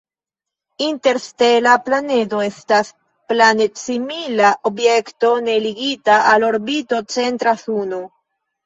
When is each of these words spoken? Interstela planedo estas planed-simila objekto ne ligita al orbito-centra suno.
Interstela 0.85 1.75
planedo 1.89 2.41
estas 2.47 2.91
planed-simila 3.33 4.53
objekto 4.73 5.33
ne 5.51 5.63
ligita 5.69 6.21
al 6.35 6.53
orbito-centra 6.53 7.57
suno. 7.67 8.07